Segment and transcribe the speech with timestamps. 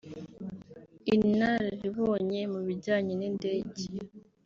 [1.15, 3.83] inararibonye mu bijyanye n’indege